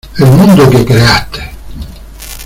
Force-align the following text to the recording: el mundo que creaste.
el 0.17 0.31
mundo 0.31 0.67
que 0.67 0.83
creaste. 0.83 1.47